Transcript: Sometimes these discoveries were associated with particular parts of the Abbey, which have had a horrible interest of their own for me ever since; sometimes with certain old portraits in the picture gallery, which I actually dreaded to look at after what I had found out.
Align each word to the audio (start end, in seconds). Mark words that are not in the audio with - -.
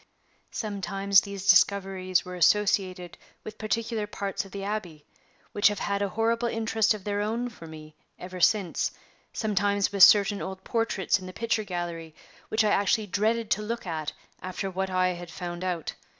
Sometimes 0.49 1.21
these 1.21 1.47
discoveries 1.47 2.25
were 2.25 2.33
associated 2.33 3.19
with 3.43 3.59
particular 3.59 4.07
parts 4.07 4.43
of 4.43 4.51
the 4.51 4.63
Abbey, 4.63 5.05
which 5.51 5.67
have 5.67 5.77
had 5.77 6.01
a 6.01 6.09
horrible 6.09 6.47
interest 6.47 6.95
of 6.95 7.03
their 7.03 7.21
own 7.21 7.49
for 7.49 7.67
me 7.67 7.93
ever 8.17 8.39
since; 8.41 8.89
sometimes 9.31 9.91
with 9.91 10.01
certain 10.01 10.41
old 10.41 10.63
portraits 10.63 11.19
in 11.19 11.27
the 11.27 11.33
picture 11.33 11.63
gallery, 11.63 12.15
which 12.49 12.63
I 12.63 12.71
actually 12.71 13.05
dreaded 13.05 13.51
to 13.51 13.61
look 13.61 13.85
at 13.85 14.11
after 14.41 14.71
what 14.71 14.89
I 14.89 15.09
had 15.09 15.29
found 15.29 15.63
out. 15.63 15.93